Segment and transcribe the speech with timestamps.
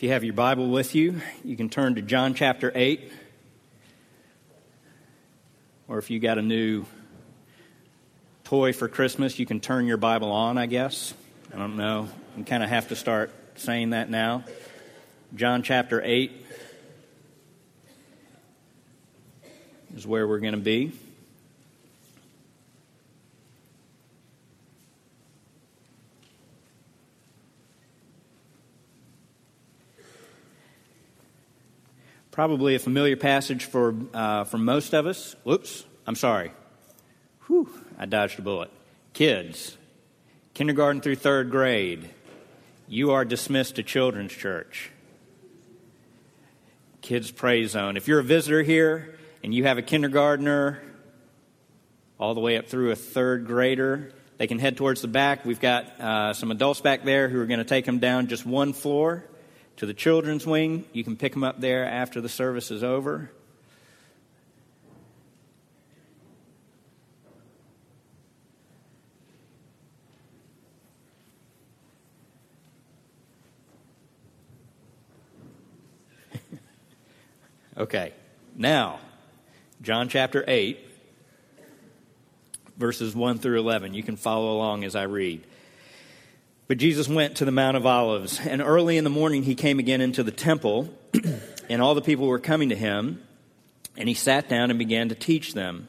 [0.00, 3.12] If you have your Bible with you, you can turn to John chapter 8.
[5.88, 6.86] Or if you got a new
[8.44, 11.12] toy for Christmas, you can turn your Bible on, I guess.
[11.52, 12.08] I don't know.
[12.34, 14.44] You kind of have to start saying that now.
[15.34, 16.46] John chapter 8
[19.96, 20.92] is where we're going to be.
[32.40, 35.36] Probably a familiar passage for, uh, for most of us.
[35.44, 36.52] Whoops, I'm sorry.
[37.46, 37.68] Whew,
[37.98, 38.70] I dodged a bullet.
[39.12, 39.76] Kids,
[40.54, 42.08] kindergarten through third grade,
[42.88, 44.90] you are dismissed to children's church.
[47.02, 47.98] Kids Pray Zone.
[47.98, 50.82] If you're a visitor here and you have a kindergartner
[52.18, 55.44] all the way up through a third grader, they can head towards the back.
[55.44, 58.46] We've got uh, some adults back there who are going to take them down just
[58.46, 59.26] one floor
[59.80, 60.84] to the children's wing.
[60.92, 63.30] You can pick them up there after the service is over.
[77.78, 78.12] okay,
[78.54, 79.00] now,
[79.80, 80.78] John chapter 8,
[82.76, 83.94] verses 1 through 11.
[83.94, 85.42] You can follow along as I read.
[86.70, 89.80] But Jesus went to the Mount of Olives, and early in the morning he came
[89.80, 90.88] again into the temple,
[91.68, 93.24] and all the people were coming to him,
[93.96, 95.88] and he sat down and began to teach them.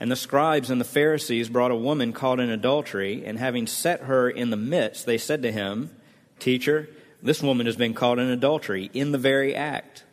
[0.00, 4.00] And the scribes and the Pharisees brought a woman caught in adultery, and having set
[4.04, 5.90] her in the midst, they said to him,
[6.38, 6.88] Teacher,
[7.22, 10.04] this woman has been caught in adultery in the very act.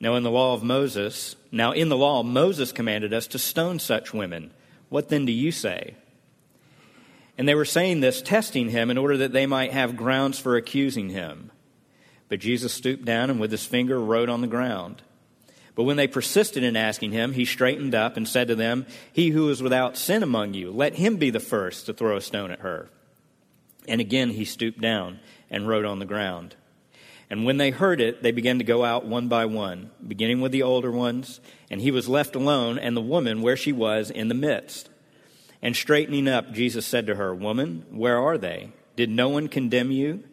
[0.00, 3.80] Now in the law of Moses, now in the law Moses commanded us to stone
[3.80, 4.50] such women.
[4.88, 5.94] What then do you say?
[7.38, 10.56] And they were saying this, testing him, in order that they might have grounds for
[10.56, 11.50] accusing him.
[12.28, 15.02] But Jesus stooped down and with his finger wrote on the ground.
[15.74, 19.30] But when they persisted in asking him, he straightened up and said to them, He
[19.30, 22.50] who is without sin among you, let him be the first to throw a stone
[22.50, 22.88] at her.
[23.88, 26.54] And again he stooped down and wrote on the ground.
[27.30, 30.50] And when they heard it, they began to go out one by one, beginning with
[30.50, 31.40] the older ones.
[31.70, 34.90] And he was left alone, and the woman where she was in the midst.
[35.62, 38.72] And straightening up, Jesus said to her, Woman, where are they?
[38.96, 40.24] Did no one condemn you?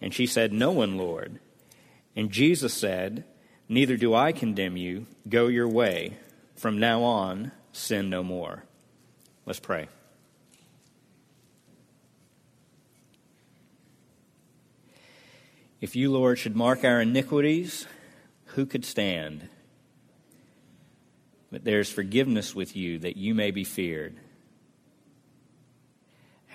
[0.00, 1.38] And she said, No one, Lord.
[2.14, 3.24] And Jesus said,
[3.68, 5.06] Neither do I condemn you.
[5.28, 6.18] Go your way.
[6.56, 8.64] From now on, sin no more.
[9.46, 9.88] Let's pray.
[15.80, 17.86] If you, Lord, should mark our iniquities,
[18.46, 19.48] who could stand?
[21.50, 24.16] But there's forgiveness with you that you may be feared.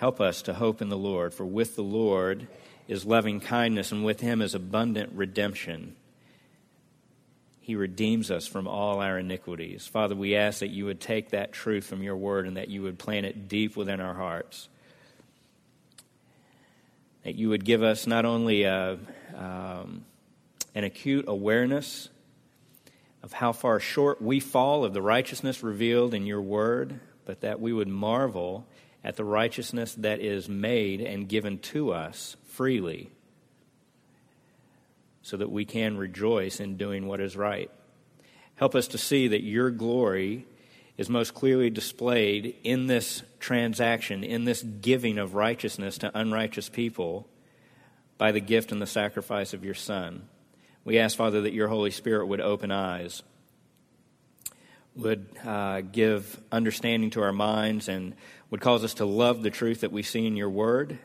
[0.00, 2.48] Help us to hope in the Lord, for with the Lord
[2.88, 5.94] is loving kindness, and with him is abundant redemption.
[7.60, 9.86] He redeems us from all our iniquities.
[9.86, 12.80] Father, we ask that you would take that truth from your word and that you
[12.80, 14.70] would plant it deep within our hearts.
[17.24, 18.98] That you would give us not only a,
[19.36, 20.06] um,
[20.74, 22.08] an acute awareness
[23.22, 27.60] of how far short we fall of the righteousness revealed in your word, but that
[27.60, 28.66] we would marvel
[29.02, 33.10] at the righteousness that is made and given to us freely
[35.22, 37.70] so that we can rejoice in doing what is right.
[38.56, 40.46] Help us to see that your glory
[40.98, 47.26] is most clearly displayed in this transaction, in this giving of righteousness to unrighteous people
[48.18, 50.28] by the gift and the sacrifice of your Son.
[50.84, 53.22] We ask, Father, that your Holy Spirit would open eyes,
[54.94, 58.14] would uh, give understanding to our minds, and
[58.50, 60.98] would cause us to love the truth that we see in your word.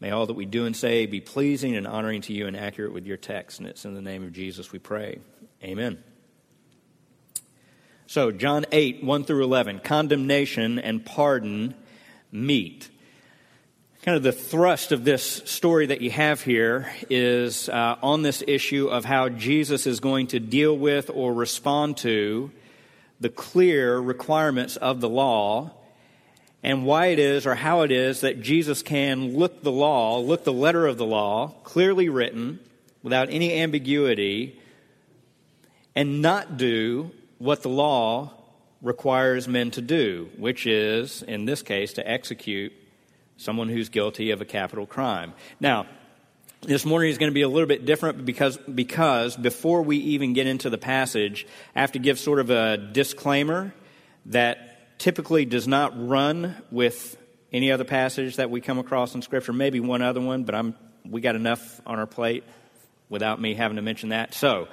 [0.00, 2.92] May all that we do and say be pleasing and honoring to you and accurate
[2.92, 3.60] with your text.
[3.60, 5.20] And it's in the name of Jesus we pray.
[5.62, 6.02] Amen.
[8.06, 11.74] So, John 8, 1 through 11, condemnation and pardon
[12.30, 12.90] meet.
[14.02, 18.42] Kind of the thrust of this story that you have here is uh, on this
[18.46, 22.50] issue of how Jesus is going to deal with or respond to
[23.20, 25.72] the clear requirements of the law
[26.64, 30.44] and why it is or how it is that Jesus can look the law, look
[30.44, 32.58] the letter of the law, clearly written,
[33.02, 34.58] without any ambiguity,
[35.94, 38.32] and not do what the law
[38.80, 42.72] requires men to do, which is, in this case, to execute
[43.36, 45.34] someone who's guilty of a capital crime.
[45.60, 45.86] Now,
[46.62, 50.32] this morning is going to be a little bit different because, because before we even
[50.32, 51.46] get into the passage,
[51.76, 53.74] I have to give sort of a disclaimer
[54.26, 57.16] that typically does not run with
[57.52, 60.74] any other passage that we come across in Scripture, maybe one other one, but I'm,
[61.08, 62.44] we got enough on our plate
[63.08, 64.34] without me having to mention that.
[64.34, 64.68] So,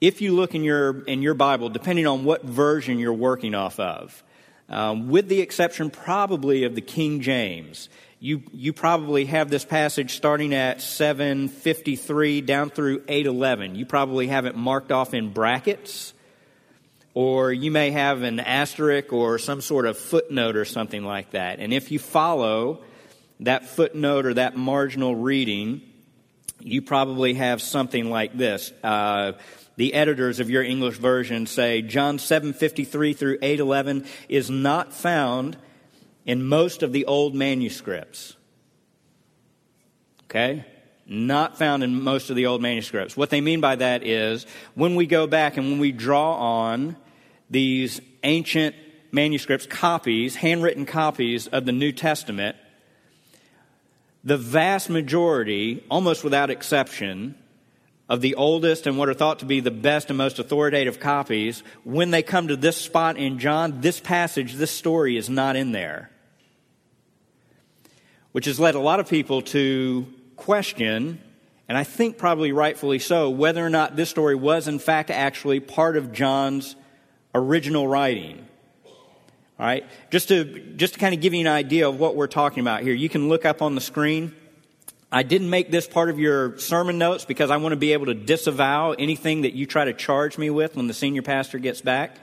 [0.00, 3.80] if you look in your, in your Bible, depending on what version you're working off
[3.80, 4.22] of,
[4.68, 7.88] um, with the exception probably of the King James,
[8.18, 13.74] you, you probably have this passage starting at 753 down through 811.
[13.74, 16.12] You probably have it marked off in brackets,
[17.16, 21.60] or you may have an asterisk or some sort of footnote or something like that.
[21.60, 22.82] And if you follow
[23.40, 25.80] that footnote or that marginal reading,
[26.60, 28.70] you probably have something like this.
[28.84, 29.32] Uh,
[29.76, 35.56] the editors of your English version say John 7:53 through 8:11 is not found
[36.26, 38.36] in most of the old manuscripts.
[40.24, 40.66] Okay?
[41.06, 43.16] Not found in most of the old manuscripts.
[43.16, 46.34] What they mean by that is when we go back and when we draw
[46.66, 46.96] on
[47.50, 48.74] these ancient
[49.12, 52.56] manuscripts, copies, handwritten copies of the New Testament,
[54.24, 57.36] the vast majority, almost without exception,
[58.08, 61.62] of the oldest and what are thought to be the best and most authoritative copies,
[61.84, 65.72] when they come to this spot in John, this passage, this story is not in
[65.72, 66.10] there.
[68.32, 70.06] Which has led a lot of people to
[70.36, 71.20] question,
[71.68, 75.58] and I think probably rightfully so, whether or not this story was in fact actually
[75.58, 76.76] part of John's
[77.36, 78.46] original writing.
[79.58, 79.84] All right?
[80.10, 80.44] Just to,
[80.76, 83.08] just to kind of give you an idea of what we're talking about here, you
[83.08, 84.34] can look up on the screen
[85.10, 88.06] I didn't make this part of your sermon notes because I want to be able
[88.06, 91.80] to disavow anything that you try to charge me with when the senior pastor gets
[91.80, 92.16] back.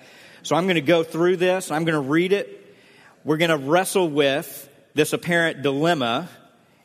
[0.44, 1.71] So I'm going to go through this.
[1.71, 2.75] I'm going to read it.
[3.24, 6.27] We're going to wrestle with this apparent dilemma,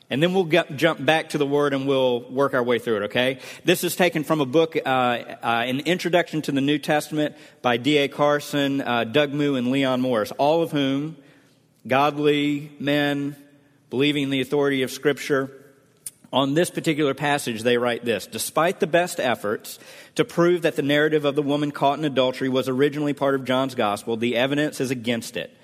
[0.09, 2.97] and then we'll get, jump back to the word and we'll work our way through
[2.97, 3.39] it, okay?
[3.63, 7.77] This is taken from a book, uh, uh, An Introduction to the New Testament by
[7.77, 8.07] D.A.
[8.07, 11.15] Carson, uh, Doug Moo, and Leon Morris, all of whom
[11.87, 13.35] godly men
[13.89, 15.51] believing in the authority of Scripture
[16.31, 19.79] on this particular passage, they write this Despite the best efforts
[20.15, 23.45] to prove that the narrative of the woman caught in adultery was originally part of
[23.45, 25.55] John's gospel, the evidence is against it.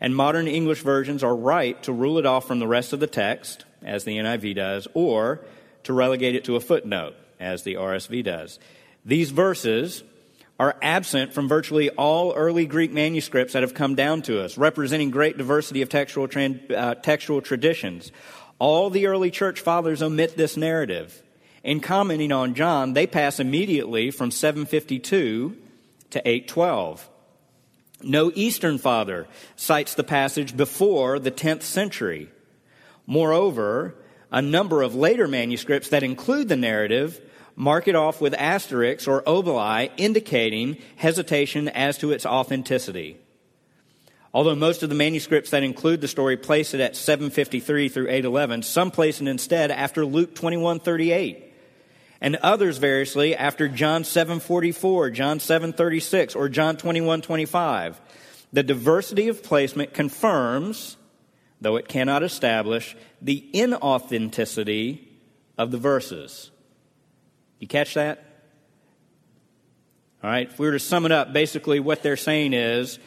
[0.00, 3.06] And modern English versions are right to rule it off from the rest of the
[3.06, 5.40] text, as the NIV does, or
[5.84, 8.58] to relegate it to a footnote, as the RSV does.
[9.04, 10.02] These verses
[10.58, 15.10] are absent from virtually all early Greek manuscripts that have come down to us, representing
[15.10, 16.28] great diversity of textual,
[16.74, 18.12] uh, textual traditions.
[18.58, 21.22] All the early church fathers omit this narrative.
[21.64, 25.56] In commenting on John, they pass immediately from 752
[26.10, 27.08] to 812.
[28.02, 29.26] No Eastern father
[29.56, 32.30] cites the passage before the 10th century.
[33.06, 33.94] Moreover,
[34.30, 37.20] a number of later manuscripts that include the narrative
[37.56, 43.16] mark it off with asterisks or oboli indicating hesitation as to its authenticity.
[44.32, 48.62] Although most of the manuscripts that include the story place it at 753 through 811,
[48.62, 51.52] some place it instead after Luke 21:38,
[52.20, 58.00] and others variously after John 7:44, John 7:36, or John 21:25.
[58.52, 60.96] The diversity of placement confirms,
[61.60, 65.00] though it cannot establish, the inauthenticity
[65.56, 66.50] of the verses.
[67.58, 68.24] You catch that?
[70.22, 72.98] All right, if we were to sum it up, basically what they're saying is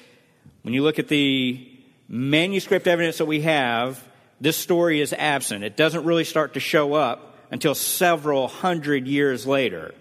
[0.62, 1.68] when you look at the
[2.08, 4.04] manuscript evidence that we have,
[4.40, 5.64] this story is absent.
[5.64, 9.94] It doesn't really start to show up until several hundred years later.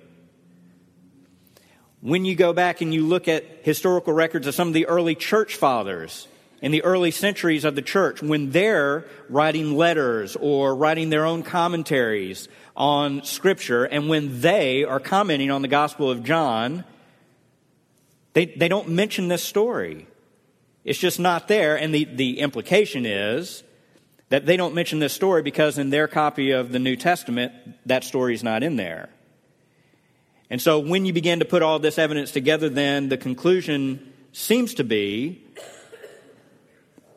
[2.00, 5.14] When you go back and you look at historical records of some of the early
[5.14, 6.28] church fathers
[6.62, 11.42] in the early centuries of the church, when they're writing letters or writing their own
[11.42, 16.84] commentaries on Scripture, and when they are commenting on the Gospel of John,
[18.32, 20.06] they, they don't mention this story.
[20.84, 21.76] It's just not there.
[21.76, 23.62] And the, the implication is
[24.28, 27.52] that they don't mention this story because in their copy of the New Testament,
[27.86, 29.08] that story is not in there.
[30.48, 34.74] And so when you begin to put all this evidence together, then the conclusion seems
[34.74, 35.45] to be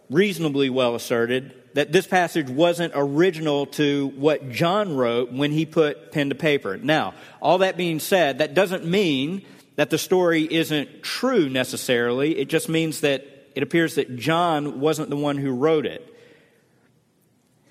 [0.09, 6.11] reasonably well asserted that this passage wasn't original to what John wrote when he put
[6.11, 6.77] pen to paper.
[6.77, 12.37] Now, all that being said, that doesn't mean that the story isn't true necessarily.
[12.37, 13.25] It just means that
[13.55, 16.05] it appears that John wasn't the one who wrote it.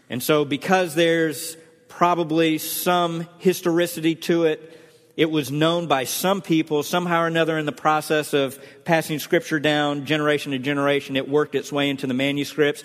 [0.08, 1.56] And so, because there's
[1.88, 4.87] probably some historicity to it,
[5.18, 9.58] it was known by some people somehow or another in the process of passing scripture
[9.58, 11.16] down generation to generation.
[11.16, 12.84] It worked its way into the manuscripts.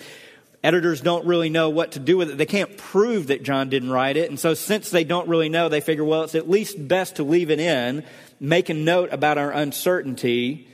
[0.64, 2.36] Editors don't really know what to do with it.
[2.36, 4.30] They can't prove that John didn't write it.
[4.30, 7.22] And so, since they don't really know, they figure, well, it's at least best to
[7.22, 8.02] leave it in,
[8.40, 10.66] make a note about our uncertainty,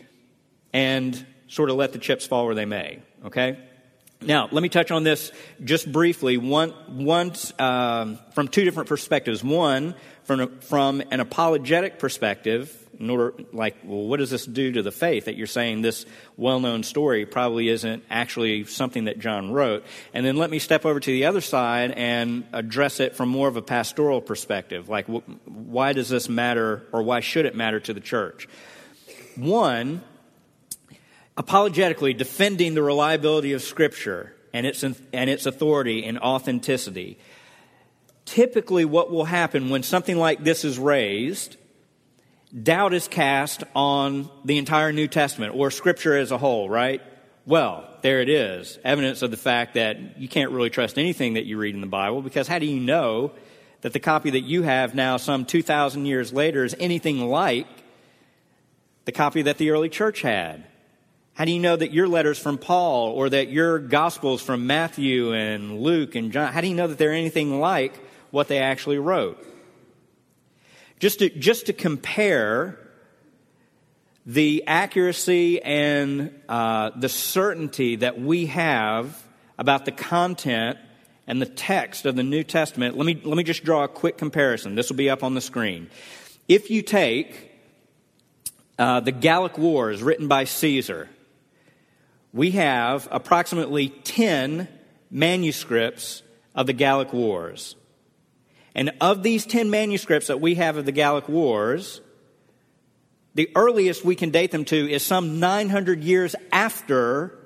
[0.73, 3.02] and sort of let the chips fall where they may.
[3.26, 3.59] Okay?
[4.23, 5.33] Now, let me touch on this
[5.64, 6.37] just briefly.
[6.37, 6.75] One,
[7.59, 9.43] um, from two different perspectives.
[9.43, 9.95] One,
[10.31, 14.93] from, from an apologetic perspective, in order, like, well, what does this do to the
[14.93, 16.07] faith that you're saying this
[16.37, 19.85] well known story probably isn't actually something that John wrote?
[20.15, 23.49] And then let me step over to the other side and address it from more
[23.49, 24.89] of a pastoral perspective.
[24.89, 25.09] Like,
[25.47, 28.49] why does this matter, or why should it matter to the church?
[29.35, 30.01] One,
[31.37, 37.19] apologetically defending the reliability of Scripture and its, and its authority and authenticity.
[38.31, 41.57] Typically, what will happen when something like this is raised
[42.63, 47.03] doubt is cast on the entire New Testament or Scripture as a whole, right?
[47.45, 48.79] Well, there it is.
[48.85, 51.89] Evidence of the fact that you can't really trust anything that you read in the
[51.89, 53.33] Bible because how do you know
[53.81, 57.67] that the copy that you have now, some 2,000 years later, is anything like
[59.07, 60.65] the copy that the early church had?
[61.35, 65.35] How do you know that your letters from Paul or that your gospels from Matthew
[65.35, 68.99] and Luke and John, how do you know that they're anything like what they actually
[68.99, 69.45] wrote?
[70.99, 72.79] Just to, just to compare
[74.27, 79.23] the accuracy and uh, the certainty that we have
[79.59, 80.79] about the content
[81.27, 84.19] and the text of the New Testament, let me, let me just draw a quick
[84.19, 84.75] comparison.
[84.75, 85.89] This will be up on the screen.
[86.49, 87.51] If you take
[88.79, 91.09] uh, the Gallic Wars written by Caesar,
[92.33, 94.69] we have approximately 10
[95.11, 96.23] manuscripts
[96.55, 97.75] of the Gallic Wars.
[98.75, 102.00] And of these 10 manuscripts that we have of the Gallic Wars,
[103.35, 107.39] the earliest we can date them to is some 900 years after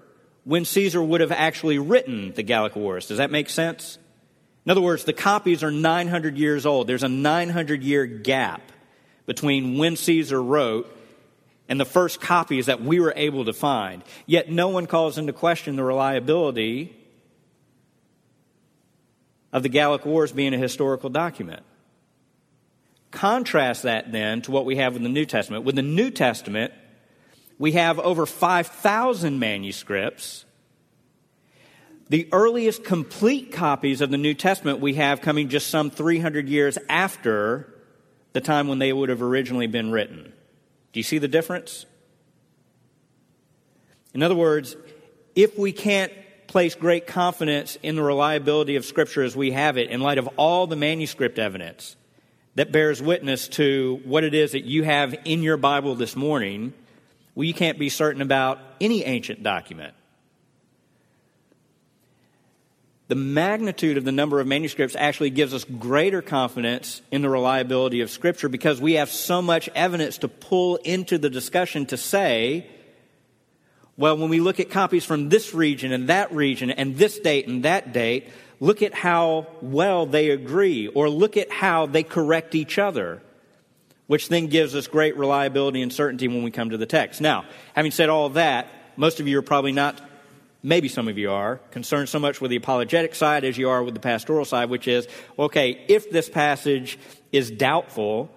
[0.45, 3.09] when Caesar would have actually written the Gallic Wars.
[3.09, 3.99] Does that make sense?
[4.65, 6.87] In other words, the copies are 900 years old.
[6.87, 8.73] There's a 900 year gap
[9.27, 10.91] between when Caesar wrote
[11.69, 14.03] and the first copies that we were able to find.
[14.27, 16.97] Yet no one calls into question the reliability
[19.55, 21.63] of the Gallic Wars being a historical document.
[23.13, 25.65] Contrast that then to what we have in the New Testament.
[25.65, 26.75] With the New Testament,
[27.57, 30.45] we have over 5,000 manuscripts.
[32.09, 36.77] The earliest complete copies of the New Testament we have coming just some 300 years
[36.89, 37.73] after
[38.33, 40.33] the time when they would have originally been written.
[40.93, 41.87] Do you see the difference?
[44.13, 44.77] In other words,
[45.37, 46.13] if we can't
[46.55, 50.29] place great confidence in the reliability of Scripture as we have it in light of
[50.37, 51.97] all the manuscript evidence
[52.55, 56.73] that bears witness to what it is that you have in your Bible this morning.
[57.35, 59.95] You can't be certain about any ancient document.
[63.09, 68.01] The magnitude of the number of manuscripts actually gives us greater confidence in the reliability
[68.01, 72.71] of Scripture because we have so much evidence to pull into the discussion to say
[73.97, 77.47] well, when we look at copies from this region and that region and this date
[77.47, 82.55] and that date, look at how well they agree or look at how they correct
[82.55, 83.23] each other,
[84.07, 87.21] which then gives us great reliability and certainty when we come to the text.
[87.21, 90.01] Now, having said all that, most of you are probably not,
[90.63, 93.83] maybe some of you are, concerned so much with the apologetic side as you are
[93.83, 95.07] with the pastoral side, which is,
[95.39, 96.99] okay, if this passage
[97.31, 98.29] is doubtful,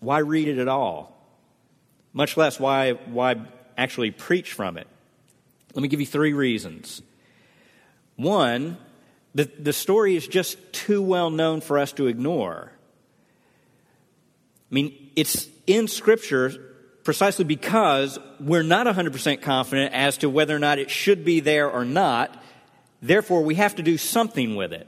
[0.00, 1.14] why read it at all?
[2.12, 3.36] Much less why, why
[3.78, 4.86] actually preach from it.
[5.74, 7.00] Let me give you three reasons.
[8.16, 8.76] One,
[9.34, 12.72] the, the story is just too well known for us to ignore.
[14.70, 16.52] I mean, it's in Scripture
[17.04, 21.70] precisely because we're not 100% confident as to whether or not it should be there
[21.70, 22.42] or not.
[23.00, 24.86] Therefore, we have to do something with it.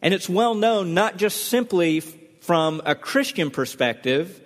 [0.00, 4.41] And it's well known not just simply from a Christian perspective,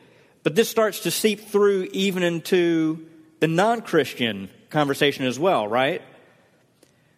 [0.46, 3.04] but this starts to seep through even into
[3.40, 6.02] the non Christian conversation as well, right?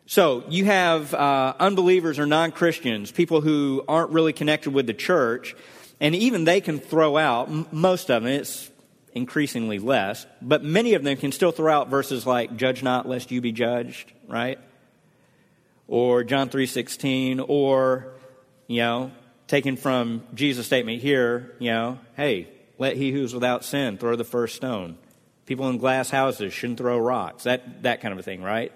[0.07, 4.95] So you have uh, unbelievers or non Christians, people who aren't really connected with the
[4.95, 5.55] church,
[6.01, 8.71] and even they can throw out, m- most of them, it's
[9.13, 13.31] increasingly less, but many of them can still throw out verses like, judge not lest
[13.31, 14.59] you be judged, right?
[15.87, 18.15] Or John 3.16, or,
[18.69, 19.11] you know,
[19.49, 24.25] taken from Jesus' statement here, you know, hey, let he who's without sin throw the
[24.25, 24.97] first stone.
[25.47, 27.45] People in glass houses shouldn't throw rocks.
[27.45, 28.73] That, that kind of a thing, right?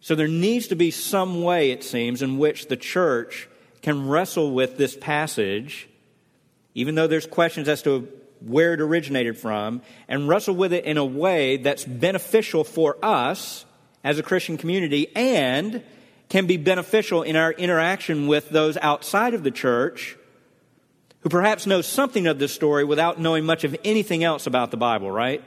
[0.00, 3.48] So there needs to be some way, it seems, in which the church
[3.82, 5.88] can wrestle with this passage,
[6.74, 8.08] even though there's questions as to
[8.40, 13.66] where it originated from, and wrestle with it in a way that's beneficial for us
[14.02, 15.82] as a Christian community and
[16.30, 20.16] can be beneficial in our interaction with those outside of the church
[21.20, 24.76] who perhaps knows something of this story without knowing much of anything else about the
[24.76, 25.42] Bible, right?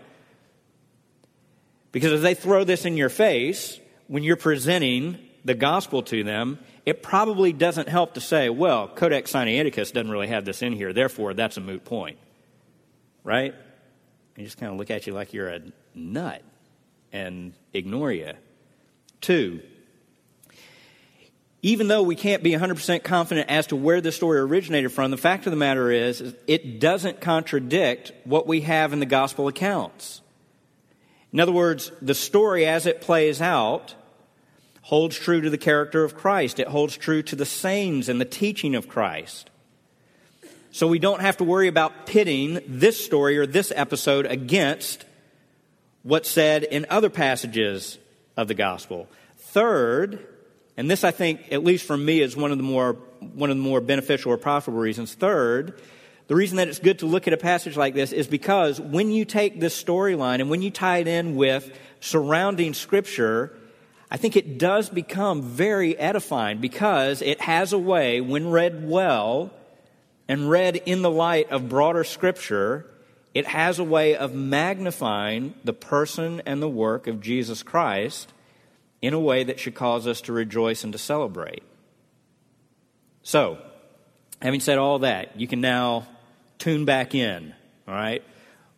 [1.91, 6.59] Because as they throw this in your face, when you're presenting the gospel to them,
[6.85, 10.93] it probably doesn't help to say, well, Codex Sinaiticus doesn't really have this in here,
[10.93, 12.17] therefore that's a moot point.
[13.23, 13.55] Right?
[14.35, 15.61] They just kind of look at you like you're a
[15.95, 16.41] nut
[17.11, 18.33] and ignore you.
[19.21, 19.61] Two,
[21.65, 25.17] even though we can't be 100% confident as to where the story originated from, the
[25.17, 29.47] fact of the matter is, is it doesn't contradict what we have in the gospel
[29.47, 30.21] accounts.
[31.31, 33.95] In other words, the story as it plays out
[34.81, 36.59] holds true to the character of Christ.
[36.59, 39.49] It holds true to the sayings and the teaching of Christ.
[40.71, 45.05] So we don't have to worry about pitting this story or this episode against
[46.01, 47.97] what's said in other passages
[48.35, 49.07] of the gospel.
[49.37, 50.27] Third,
[50.77, 53.57] and this I think, at least for me, is one of the more one of
[53.57, 55.13] the more beneficial or profitable reasons.
[55.13, 55.79] Third,
[56.27, 59.11] the reason that it's good to look at a passage like this is because when
[59.11, 63.55] you take this storyline and when you tie it in with surrounding scripture,
[64.09, 69.51] I think it does become very edifying because it has a way, when read well
[70.27, 72.85] and read in the light of broader scripture,
[73.33, 78.31] it has a way of magnifying the person and the work of Jesus Christ
[79.03, 81.61] in a way that should cause us to rejoice and to celebrate.
[83.21, 83.57] So,
[84.41, 86.07] having said all that, you can now
[86.57, 87.53] tune back in,
[87.85, 88.23] all right?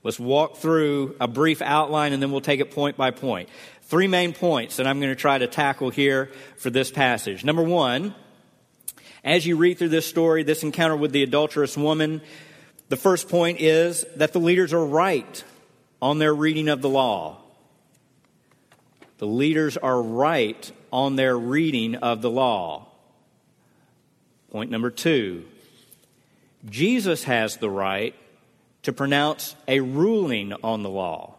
[0.01, 3.50] Let's walk through a brief outline and then we'll take it point by point.
[3.84, 7.46] Three main points that I'm going to try to tackle here for this passage.
[7.46, 8.15] Number one,
[9.24, 12.24] as you read through this story, this encounter with the adulterous woman,
[12.89, 15.44] the first point is that the leaders are right
[16.01, 17.44] on their reading of the law.
[19.17, 22.88] The leaders are right on their reading of the law.
[24.51, 25.45] Point number two
[26.69, 28.15] Jesus has the right
[28.84, 31.36] to pronounce a ruling on the law.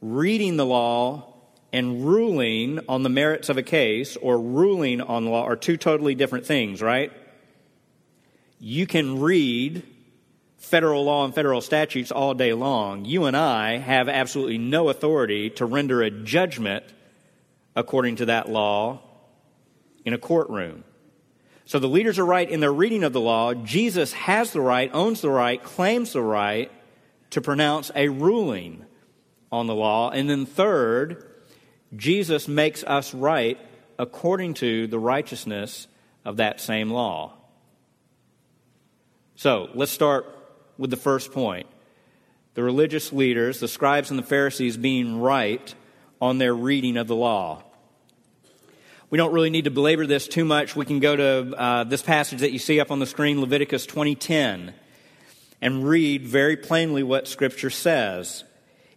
[0.00, 1.32] Reading the law
[1.72, 6.14] and ruling on the merits of a case or ruling on law are two totally
[6.14, 7.12] different things, right?
[8.60, 9.82] You can read
[10.64, 13.04] federal law and federal statutes all day long.
[13.04, 16.84] You and I have absolutely no authority to render a judgment
[17.76, 19.00] according to that law
[20.04, 20.84] in a courtroom.
[21.66, 23.54] So the leaders are right in their reading of the law.
[23.54, 26.70] Jesus has the right, owns the right, claims the right
[27.30, 28.84] to pronounce a ruling
[29.50, 30.10] on the law.
[30.10, 31.24] And then, third,
[31.96, 33.58] Jesus makes us right
[33.98, 35.86] according to the righteousness
[36.24, 37.32] of that same law.
[39.36, 40.26] So let's start
[40.78, 41.66] with the first point
[42.54, 45.74] the religious leaders, the scribes and the Pharisees, being right
[46.20, 47.64] on their reading of the law.
[49.10, 50.74] We don't really need to belabor this too much.
[50.74, 53.86] We can go to uh, this passage that you see up on the screen, Leviticus
[53.86, 54.72] 20:10,
[55.60, 58.44] and read very plainly what Scripture says.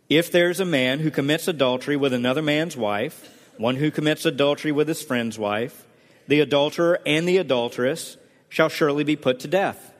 [0.09, 4.71] If there's a man who commits adultery with another man's wife, one who commits adultery
[4.71, 5.85] with his friend's wife,
[6.27, 8.17] the adulterer and the adulteress
[8.49, 9.93] shall surely be put to death.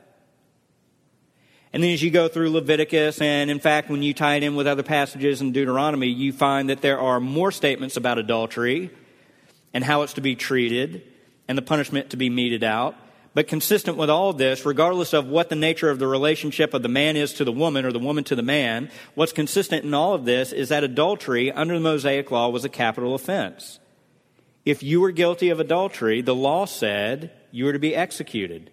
[1.72, 4.56] And then as you go through Leviticus, and in fact, when you tie it in
[4.56, 8.90] with other passages in Deuteronomy, you find that there are more statements about adultery
[9.74, 11.02] and how it's to be treated
[11.46, 12.94] and the punishment to be meted out.
[13.34, 16.88] But consistent with all this, regardless of what the nature of the relationship of the
[16.88, 20.14] man is to the woman or the woman to the man, what's consistent in all
[20.14, 23.78] of this is that adultery under the Mosaic law was a capital offense.
[24.64, 28.70] If you were guilty of adultery, the law said you were to be executed.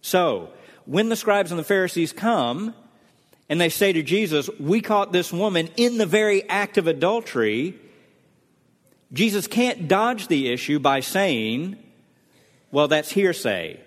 [0.00, 0.50] So,
[0.88, 2.74] when the scribes and the Pharisees come
[3.50, 7.78] and they say to Jesus, We caught this woman in the very act of adultery,
[9.12, 11.76] Jesus can't dodge the issue by saying,
[12.70, 13.80] Well, that's hearsay,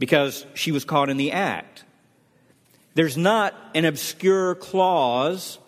[0.00, 1.84] because she was caught in the act.
[2.94, 5.60] There's not an obscure clause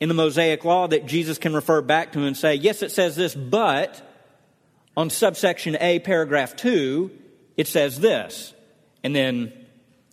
[0.00, 3.14] in the Mosaic law that Jesus can refer back to and say, Yes, it says
[3.14, 4.00] this, but
[4.96, 7.10] on subsection A, paragraph 2,
[7.58, 8.54] it says this.
[9.04, 9.52] And then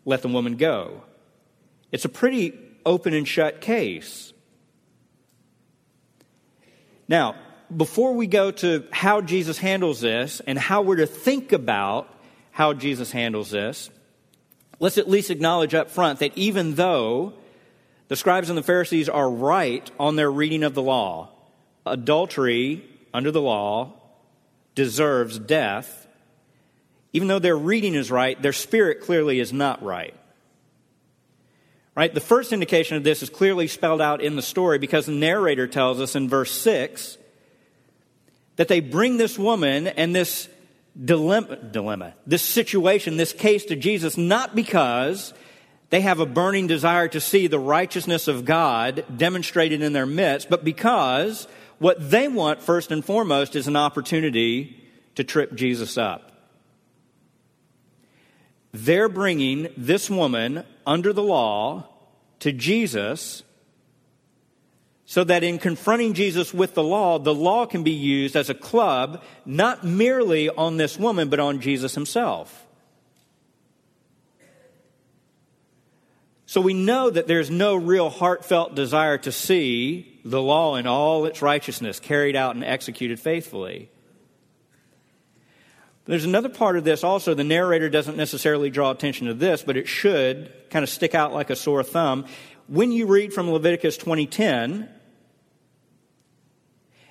[0.06, 1.04] let the woman go.
[1.92, 2.54] It's a pretty
[2.86, 4.34] open and shut case.
[7.08, 7.36] Now,
[7.76, 12.10] before we go to how Jesus handles this and how we're to think about
[12.52, 13.89] how Jesus handles this,
[14.80, 17.34] let's at least acknowledge up front that even though
[18.08, 21.30] the scribes and the Pharisees are right on their reading of the law,
[21.86, 23.94] adultery under the law
[24.76, 26.03] deserves death
[27.13, 30.15] even though their reading is right, their spirit clearly is not right.
[31.95, 32.12] Right?
[32.12, 35.67] The first indication of this is clearly spelled out in the story because the narrator
[35.67, 37.19] tells us in verse 6
[38.56, 40.49] that they bring this woman and this
[40.99, 45.36] dilemma, dilemma, this situation, this case to Jesus, not because
[45.91, 50.49] they have a burning desire to see the righteousness of God demonstrated in their midst,
[50.49, 51.47] but because
[51.78, 56.33] what they want first and foremost is an opportunity to trip Jesus up.
[58.74, 61.88] They're bringing this woman under the law
[62.40, 63.44] to Jesus
[65.06, 68.56] so that in confronting Jesus with the law, the law can be used as a
[68.56, 72.66] club, not merely on this woman, but on Jesus himself.
[76.46, 81.26] So we know that there's no real heartfelt desire to see the law in all
[81.26, 83.90] its righteousness carried out and executed faithfully.
[86.06, 87.34] There's another part of this also.
[87.34, 91.34] The narrator doesn't necessarily draw attention to this, but it should kind of stick out
[91.34, 92.26] like a sore thumb.
[92.68, 94.89] When you read from Leviticus 2010,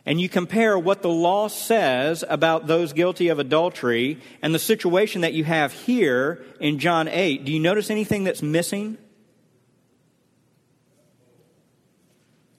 [0.05, 5.20] and you compare what the law says about those guilty of adultery and the situation
[5.20, 8.98] that you have here in John 8, do you notice anything that's missing?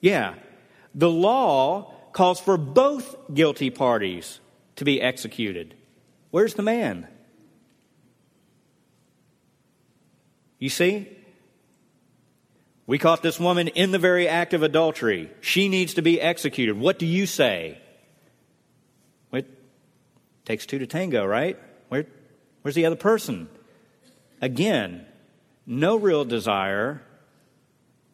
[0.00, 0.34] Yeah.
[0.94, 4.40] The law calls for both guilty parties
[4.76, 5.74] to be executed.
[6.34, 7.06] Where's the man?
[10.58, 11.08] You see?
[12.88, 15.30] We caught this woman in the very act of adultery.
[15.42, 16.76] She needs to be executed.
[16.76, 17.78] What do you say?
[19.32, 19.46] It
[20.44, 21.56] takes two to tango, right?
[21.88, 22.04] Where,
[22.62, 23.48] where's the other person?
[24.40, 25.06] Again,
[25.66, 27.00] no real desire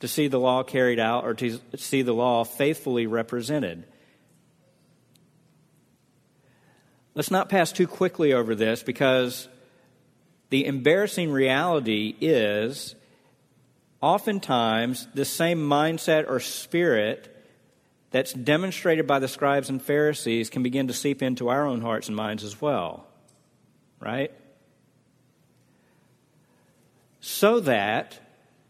[0.00, 3.86] to see the law carried out or to see the law faithfully represented.
[7.20, 9.46] Let's not pass too quickly over this because
[10.48, 12.94] the embarrassing reality is
[14.00, 17.28] oftentimes the same mindset or spirit
[18.10, 22.06] that's demonstrated by the scribes and Pharisees can begin to seep into our own hearts
[22.08, 23.06] and minds as well.
[24.00, 24.32] Right?
[27.20, 28.18] So that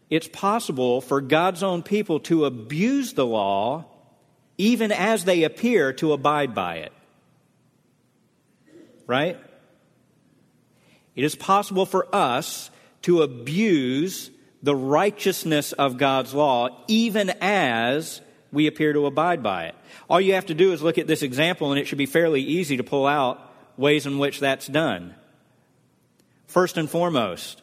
[0.09, 3.85] it's possible for God's own people to abuse the law
[4.57, 6.91] even as they appear to abide by it.
[9.07, 9.37] Right?
[11.15, 12.69] It is possible for us
[13.03, 14.31] to abuse
[14.63, 19.75] the righteousness of God's law even as we appear to abide by it.
[20.09, 22.41] All you have to do is look at this example, and it should be fairly
[22.41, 25.15] easy to pull out ways in which that's done.
[26.47, 27.61] First and foremost,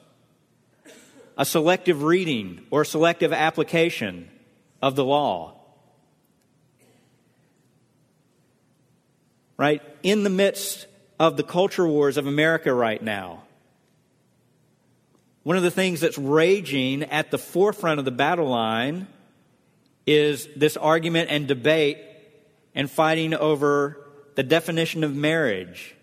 [1.36, 4.28] a selective reading or selective application
[4.82, 5.54] of the law.
[9.56, 9.82] Right?
[10.02, 10.86] In the midst
[11.18, 13.42] of the culture wars of America right now,
[15.42, 19.06] one of the things that's raging at the forefront of the battle line
[20.06, 21.98] is this argument and debate
[22.74, 23.98] and fighting over
[24.34, 25.94] the definition of marriage,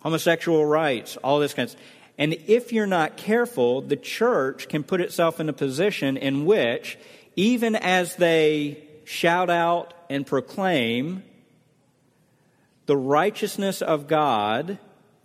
[0.00, 1.82] homosexual rights, all this kind of stuff.
[2.18, 6.98] And if you're not careful, the church can put itself in a position in which,
[7.36, 11.22] even as they shout out and proclaim
[12.86, 14.78] the righteousness of God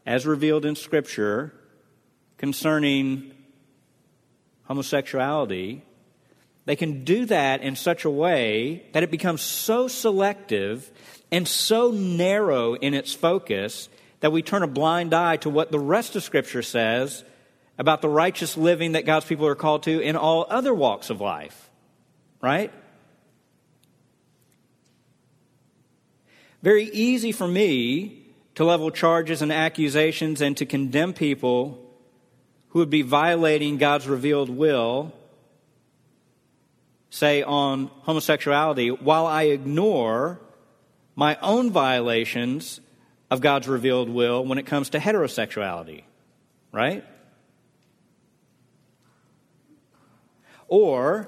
[0.06, 1.54] as revealed in Scripture
[2.38, 3.32] concerning
[4.64, 5.84] homosexuality,
[6.66, 10.92] they can do that in such a way that it becomes so selective
[11.32, 15.80] and so narrow in its focus that we turn a blind eye to what the
[15.80, 17.24] rest of Scripture says
[17.78, 21.22] about the righteous living that God's people are called to in all other walks of
[21.22, 21.70] life.
[22.42, 22.72] Right?
[26.62, 28.24] Very easy for me
[28.56, 31.80] to level charges and accusations and to condemn people
[32.70, 35.12] who would be violating God's revealed will,
[37.10, 40.40] say on homosexuality, while I ignore
[41.16, 42.80] my own violations
[43.30, 46.04] of God's revealed will when it comes to heterosexuality,
[46.72, 47.04] right?
[50.68, 51.28] Or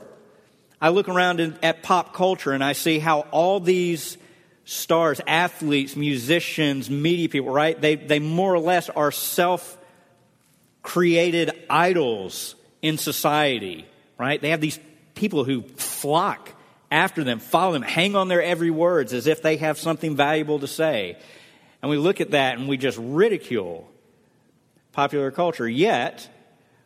[0.79, 4.17] I look around at pop culture and I see how all these
[4.65, 7.79] stars, athletes, musicians, media people, right?
[7.79, 9.77] They, they more or less are self
[10.81, 13.85] created idols in society,
[14.17, 14.41] right?
[14.41, 14.79] They have these
[15.15, 16.49] people who flock
[16.91, 20.59] after them, follow them, hang on their every words as if they have something valuable
[20.59, 21.17] to say.
[21.81, 23.89] And we look at that and we just ridicule
[24.91, 25.67] popular culture.
[25.67, 26.29] Yet,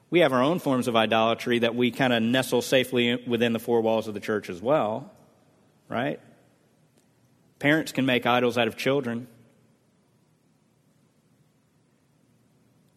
[0.09, 3.59] we have our own forms of idolatry that we kind of nestle safely within the
[3.59, 5.11] four walls of the church as well,
[5.89, 6.19] right?
[7.59, 9.27] Parents can make idols out of children.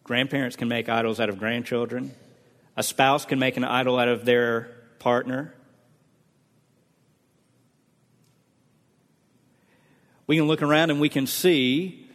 [0.03, 2.11] Grandparents can make idols out of grandchildren.
[2.75, 4.69] A spouse can make an idol out of their
[4.99, 5.53] partner.
[10.31, 12.07] we can look around and we can see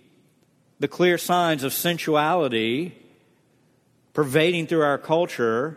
[0.81, 2.95] the clear signs of sensuality
[4.15, 5.77] pervading through our culture,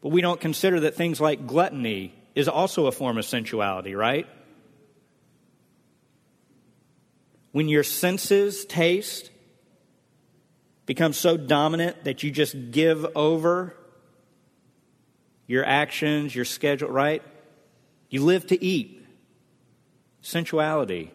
[0.00, 4.28] but we don't consider that things like gluttony is also a form of sensuality, right?
[7.54, 9.30] When your senses, taste,
[10.86, 13.76] become so dominant that you just give over
[15.46, 17.22] your actions, your schedule, right?
[18.10, 19.06] You live to eat.
[20.20, 21.12] Sensuality.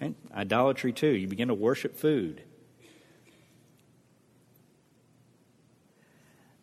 [0.00, 1.10] And idolatry, too.
[1.10, 2.40] You begin to worship food.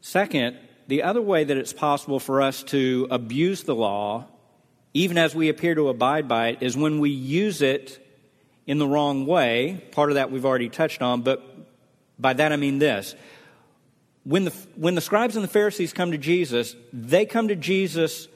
[0.01, 0.57] Second,
[0.87, 4.25] the other way that it's possible for us to abuse the law,
[4.95, 8.03] even as we appear to abide by it, is when we use it
[8.67, 9.83] in the wrong way.
[9.91, 11.41] Part of that we've already touched on, but
[12.19, 13.15] by that I mean this.
[14.23, 18.27] When the, when the scribes and the Pharisees come to Jesus, they come to Jesus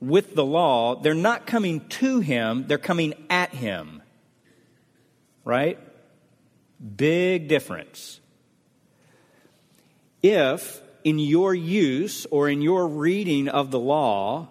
[0.00, 0.94] with the law.
[0.94, 4.00] They're not coming to him, they're coming at him.
[5.44, 5.78] Right?
[6.96, 8.20] Big difference.
[10.22, 14.48] If in your use or in your reading of the law,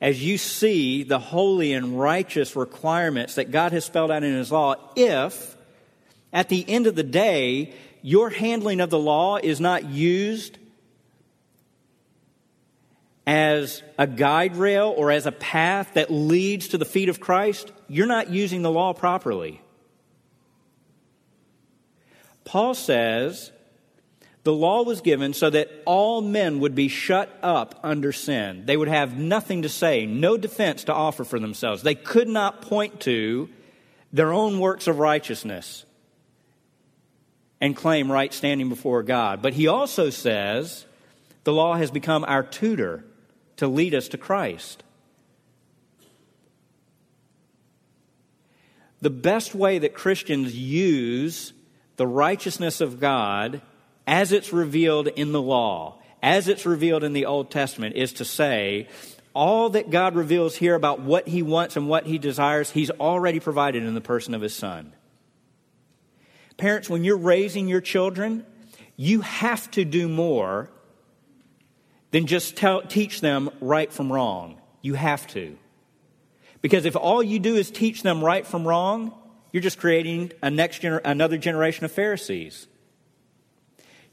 [0.00, 4.50] as you see the holy and righteous requirements that God has spelled out in His
[4.50, 5.56] law, if
[6.32, 10.58] at the end of the day your handling of the law is not used
[13.26, 17.70] as a guide rail or as a path that leads to the feet of Christ,
[17.86, 19.60] you're not using the law properly.
[22.44, 23.52] Paul says
[24.42, 28.64] the law was given so that all men would be shut up under sin.
[28.64, 31.82] They would have nothing to say, no defense to offer for themselves.
[31.82, 33.50] They could not point to
[34.12, 35.84] their own works of righteousness
[37.60, 39.42] and claim right standing before God.
[39.42, 40.86] But he also says
[41.44, 43.04] the law has become our tutor
[43.56, 44.82] to lead us to Christ.
[49.02, 51.52] The best way that Christians use
[51.96, 53.60] the righteousness of God
[54.06, 58.24] as it's revealed in the law, as it's revealed in the Old Testament, is to
[58.24, 58.88] say,
[59.34, 63.40] all that God reveals here about what He wants and what He desires, He's already
[63.40, 64.92] provided in the person of His Son.
[66.56, 68.44] Parents, when you're raising your children,
[68.96, 70.68] you have to do more
[72.10, 74.60] than just tell, teach them right from wrong.
[74.82, 75.56] You have to.
[76.60, 79.14] Because if all you do is teach them right from wrong,
[79.52, 82.66] you're just creating a next gener- another generation of Pharisees.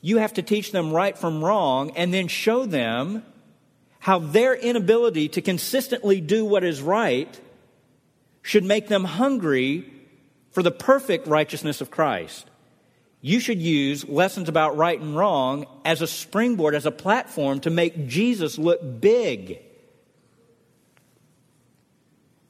[0.08, 3.26] You have to teach them right from wrong and then show them
[4.00, 7.38] how their inability to consistently do what is right
[8.42, 9.92] should make them hungry
[10.52, 12.50] for the perfect righteousness of Christ.
[13.20, 17.70] You should use lessons about right and wrong as a springboard, as a platform to
[17.70, 19.60] make Jesus look big.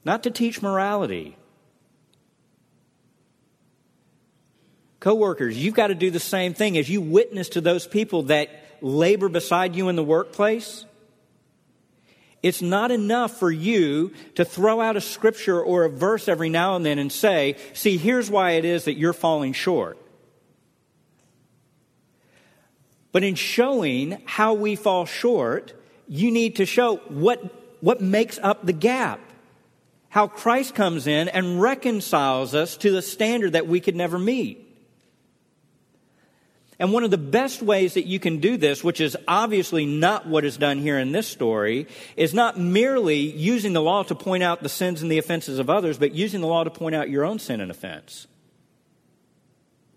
[0.04, 1.36] Not to teach morality.
[5.00, 8.50] Coworkers, you've got to do the same thing as you witness to those people that
[8.80, 10.84] labor beside you in the workplace.
[12.42, 16.76] It's not enough for you to throw out a scripture or a verse every now
[16.76, 19.98] and then and say, see, here's why it is that you're falling short.
[23.10, 25.72] But in showing how we fall short,
[26.06, 27.42] you need to show what,
[27.82, 29.20] what makes up the gap.
[30.08, 34.67] How Christ comes in and reconciles us to the standard that we could never meet.
[36.80, 40.28] And one of the best ways that you can do this, which is obviously not
[40.28, 44.44] what is done here in this story, is not merely using the law to point
[44.44, 47.10] out the sins and the offenses of others, but using the law to point out
[47.10, 48.28] your own sin and offense.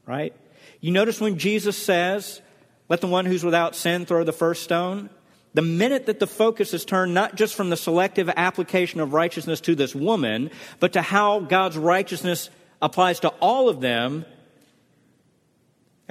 [0.07, 0.35] Right?
[0.79, 2.41] You notice when Jesus says,
[2.89, 5.11] let the one who's without sin throw the first stone?
[5.53, 9.61] The minute that the focus is turned not just from the selective application of righteousness
[9.61, 12.49] to this woman, but to how God's righteousness
[12.81, 14.25] applies to all of them,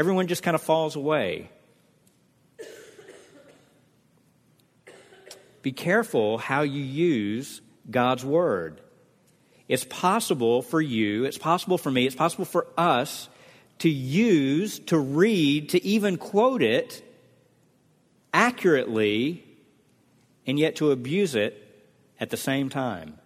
[0.00, 1.50] everyone just kind of falls away.
[5.60, 7.60] Be careful how you use
[7.90, 8.80] God's word.
[9.68, 13.28] It's possible for you, it's possible for me, it's possible for us
[13.80, 17.06] to use, to read, to even quote it
[18.32, 19.44] accurately,
[20.46, 21.84] and yet to abuse it
[22.18, 23.18] at the same time.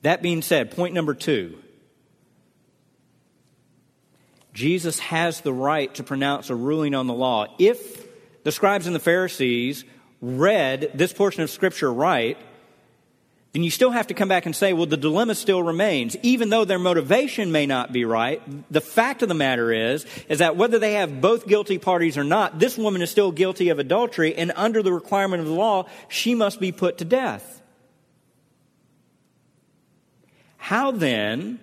[0.00, 1.58] That being said, point number two
[4.58, 7.46] Jesus has the right to pronounce a ruling on the law.
[7.60, 8.08] If
[8.42, 9.84] the scribes and the Pharisees
[10.20, 12.36] read this portion of Scripture right,
[13.52, 16.16] then you still have to come back and say, well, the dilemma still remains.
[16.24, 20.40] Even though their motivation may not be right, the fact of the matter is, is
[20.40, 23.78] that whether they have both guilty parties or not, this woman is still guilty of
[23.78, 27.62] adultery, and under the requirement of the law, she must be put to death.
[30.56, 31.60] How then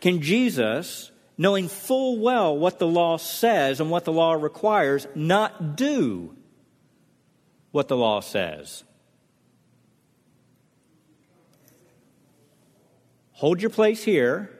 [0.00, 1.09] can Jesus
[1.40, 6.36] knowing full well what the law says and what the law requires, not do
[7.70, 8.84] what the law says.
[13.40, 14.50] hold your place here.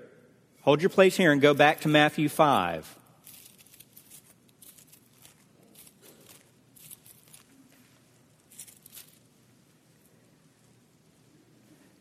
[0.62, 2.96] Hold your place here and go back to Matthew 5.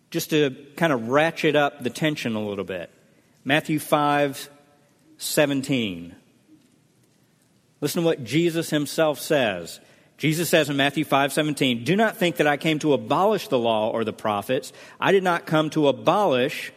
[0.10, 2.89] Just to kind of ratchet up the tension a little bit.
[3.44, 4.50] Matthew 5
[5.20, 6.16] 17.
[7.82, 9.80] Listen to what Jesus himself says.
[10.18, 13.60] Jesus says in Matthew 5 17, Do not think that I came to abolish the
[13.60, 14.74] law or the prophets.
[15.00, 16.74] I did not come to abolish,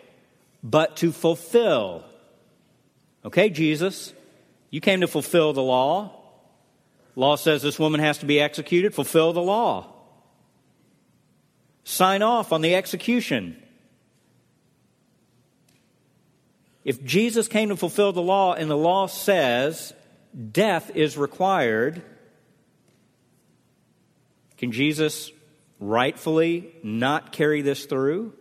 [0.63, 2.05] but to fulfill.
[3.25, 4.13] Okay, Jesus,
[4.71, 6.19] you came to fulfill the law.
[7.15, 8.95] Law says this woman has to be executed.
[8.95, 9.93] Fulfill the law.
[11.85, 13.62] Sign off on the execution.
[16.85, 19.93] If Jesus came to fulfill the law and the law says
[20.51, 22.03] death is required,
[24.59, 25.31] can Jesus
[25.79, 28.33] rightfully not carry this through?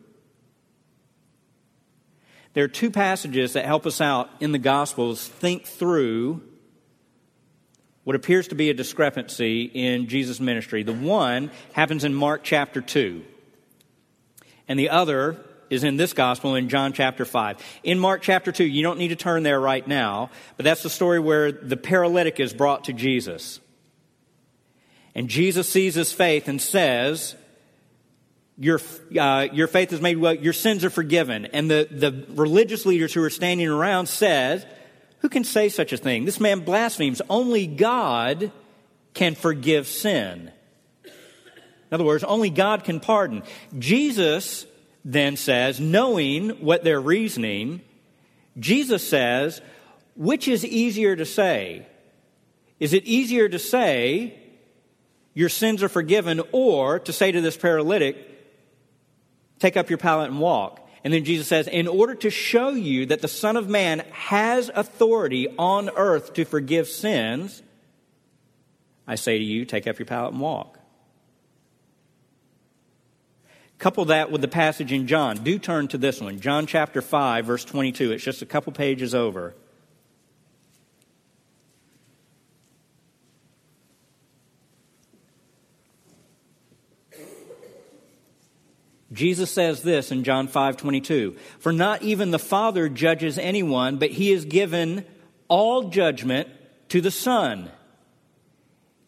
[2.53, 6.41] There are two passages that help us out in the Gospels think through
[8.03, 10.83] what appears to be a discrepancy in Jesus' ministry.
[10.83, 13.23] The one happens in Mark chapter 2,
[14.67, 15.39] and the other
[15.71, 17.57] is in this gospel in John chapter 5.
[17.83, 20.89] In Mark chapter 2, you don't need to turn there right now, but that's the
[20.89, 23.59] story where the paralytic is brought to Jesus.
[25.15, 27.35] And Jesus sees his faith and says,
[28.57, 28.81] your,
[29.17, 31.45] uh, your faith is made well, your sins are forgiven.
[31.47, 34.67] And the, the religious leaders who are standing around said,
[35.19, 36.25] Who can say such a thing?
[36.25, 37.21] This man blasphemes.
[37.29, 38.51] Only God
[39.13, 40.51] can forgive sin.
[41.03, 43.43] In other words, only God can pardon.
[43.79, 44.65] Jesus
[45.03, 47.81] then says, knowing what they're reasoning,
[48.59, 49.61] Jesus says,
[50.15, 51.87] which is easier to say?
[52.79, 54.37] Is it easier to say,
[55.33, 58.17] your sins are forgiven, or to say to this paralytic,
[59.59, 60.79] take up your pallet and walk?
[61.03, 64.69] And then Jesus says, in order to show you that the Son of Man has
[64.73, 67.63] authority on earth to forgive sins,
[69.07, 70.77] I say to you, take up your pallet and walk.
[73.81, 75.37] Couple that with the passage in John.
[75.37, 78.11] Do turn to this one, John chapter 5, verse 22.
[78.11, 79.55] It's just a couple pages over.
[89.11, 94.29] Jesus says this in John 5:22, "For not even the Father judges anyone, but he
[94.29, 95.05] has given
[95.47, 96.49] all judgment
[96.89, 97.71] to the Son,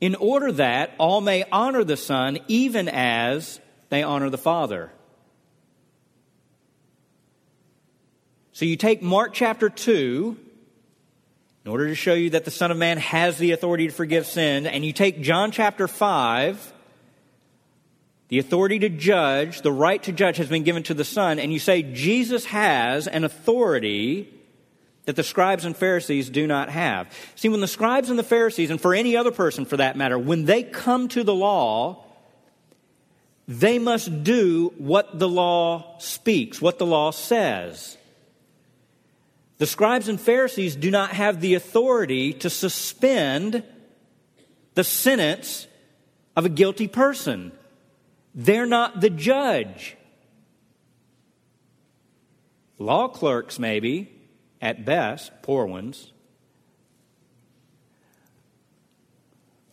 [0.02, 3.60] in order that all may honor the Son even as
[3.94, 4.92] they honor the Father.
[8.52, 10.38] So you take Mark chapter 2
[11.66, 14.26] in order to show you that the Son of Man has the authority to forgive
[14.26, 16.74] sin, and you take John chapter 5,
[18.28, 21.54] the authority to judge, the right to judge has been given to the Son, and
[21.54, 24.34] you say Jesus has an authority
[25.06, 27.12] that the scribes and Pharisees do not have.
[27.36, 30.18] See, when the scribes and the Pharisees, and for any other person for that matter,
[30.18, 32.06] when they come to the law,
[33.48, 37.98] they must do what the law speaks, what the law says.
[39.58, 43.64] The scribes and Pharisees do not have the authority to suspend
[44.76, 45.68] the sentence
[46.36, 47.52] of a guilty person.
[48.34, 49.96] They're not the judge.
[52.80, 54.12] Law clerks, maybe,
[54.62, 56.13] at best, poor ones.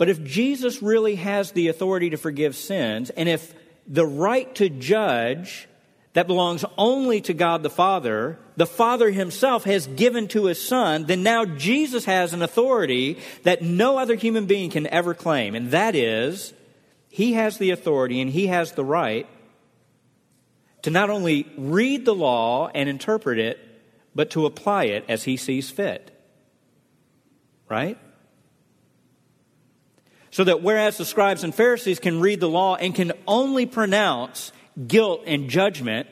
[0.00, 3.52] But if Jesus really has the authority to forgive sins, and if
[3.86, 5.68] the right to judge
[6.14, 11.04] that belongs only to God the Father, the Father Himself has given to His Son,
[11.04, 15.54] then now Jesus has an authority that no other human being can ever claim.
[15.54, 16.54] And that is,
[17.10, 19.28] He has the authority and He has the right
[20.80, 23.58] to not only read the law and interpret it,
[24.14, 26.10] but to apply it as He sees fit.
[27.68, 27.98] Right?
[30.40, 34.52] So that whereas the scribes and Pharisees can read the law and can only pronounce
[34.86, 36.08] guilt and judgment,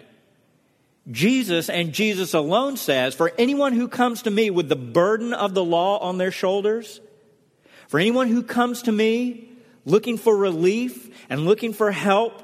[1.10, 5.54] Jesus and Jesus alone says, For anyone who comes to me with the burden of
[5.54, 7.00] the law on their shoulders,
[7.86, 9.48] for anyone who comes to me
[9.86, 12.42] looking for relief and looking for help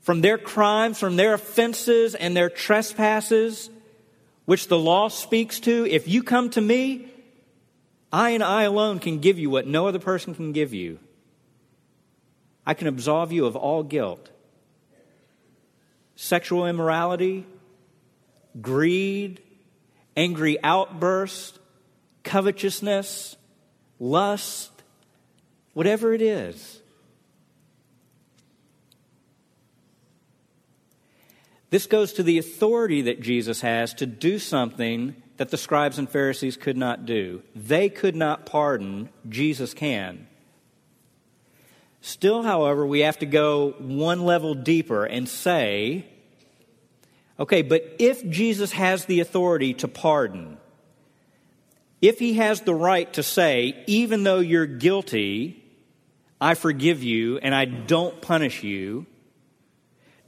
[0.00, 3.68] from their crimes, from their offenses and their trespasses,
[4.46, 7.11] which the law speaks to, if you come to me,
[8.12, 10.98] I and I alone can give you what no other person can give you.
[12.66, 14.28] I can absolve you of all guilt.
[16.14, 17.46] Sexual immorality,
[18.60, 19.40] greed,
[20.16, 21.58] angry outburst,
[22.22, 23.36] covetousness,
[23.98, 24.70] lust,
[25.72, 26.80] whatever it is.
[31.70, 36.08] This goes to the authority that Jesus has to do something that the scribes and
[36.08, 37.42] Pharisees could not do.
[37.54, 40.26] They could not pardon, Jesus can.
[42.00, 46.04] Still, however, we have to go one level deeper and say,
[47.38, 50.58] okay, but if Jesus has the authority to pardon,
[52.00, 55.62] if he has the right to say, even though you're guilty,
[56.40, 59.06] I forgive you and I don't punish you,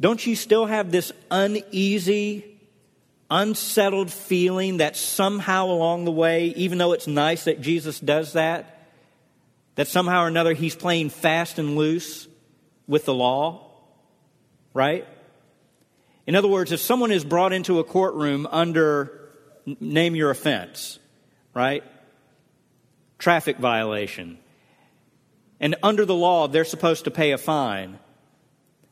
[0.01, 2.54] don't you still have this uneasy,
[3.31, 8.89] unsettled feeling that somehow along the way, even though it's nice that Jesus does that,
[9.77, 12.29] that somehow or another he's playing fast and loose
[12.87, 13.71] with the law,
[14.73, 15.07] right?
[16.27, 19.31] In other words, if someone is brought into a courtroom under,
[19.81, 20.99] name your offense,
[21.55, 21.83] right?
[23.19, 24.39] Traffic violation.
[25.61, 27.99] And under the law, they're supposed to pay a fine.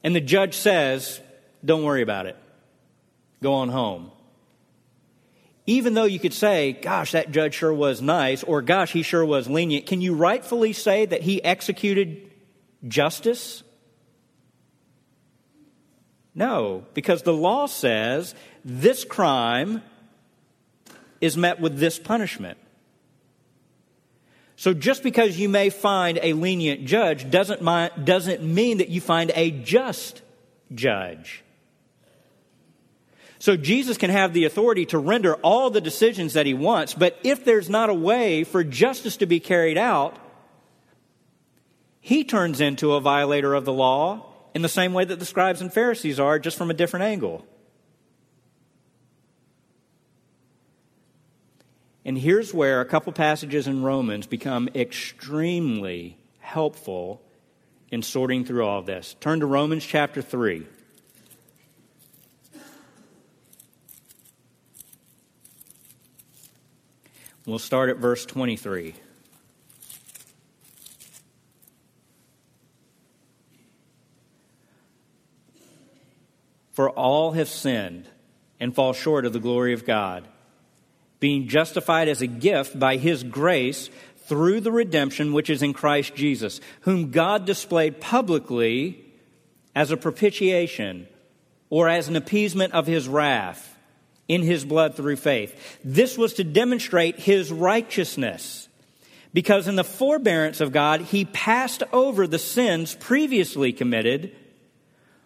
[0.02, 1.20] And the judge says,
[1.64, 2.36] don't worry about it.
[3.42, 4.10] Go on home
[5.66, 9.24] even though you could say, gosh, that judge sure was nice, or gosh, he sure
[9.24, 12.30] was lenient, can you rightfully say that he executed
[12.88, 13.62] justice?
[16.34, 18.34] No, because the law says
[18.64, 19.82] this crime
[21.20, 22.58] is met with this punishment.
[24.56, 27.64] So just because you may find a lenient judge doesn't,
[28.04, 30.22] doesn't mean that you find a just
[30.74, 31.41] judge.
[33.42, 37.18] So Jesus can have the authority to render all the decisions that he wants, but
[37.24, 40.16] if there's not a way for justice to be carried out,
[42.00, 45.60] he turns into a violator of the law in the same way that the scribes
[45.60, 47.44] and Pharisees are, just from a different angle.
[52.04, 57.20] And here's where a couple passages in Romans become extremely helpful
[57.90, 59.16] in sorting through all this.
[59.18, 60.64] Turn to Romans chapter 3.
[67.44, 68.94] We'll start at verse 23.
[76.72, 78.08] For all have sinned
[78.60, 80.26] and fall short of the glory of God,
[81.18, 83.90] being justified as a gift by his grace
[84.26, 89.04] through the redemption which is in Christ Jesus, whom God displayed publicly
[89.74, 91.08] as a propitiation
[91.70, 93.71] or as an appeasement of his wrath
[94.28, 95.78] in his blood through faith.
[95.84, 98.68] This was to demonstrate his righteousness.
[99.34, 104.36] Because in the forbearance of God, he passed over the sins previously committed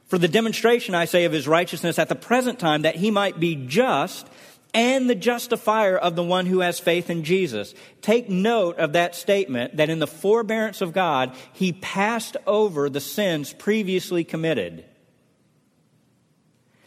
[0.07, 3.41] for the demonstration, I say, of his righteousness at the present time, that he might
[3.41, 4.29] be just
[4.73, 7.75] and the justifier of the one who has faith in Jesus.
[8.03, 13.01] Take note of that statement that in the forbearance of God, he passed over the
[13.01, 14.85] sins previously committed.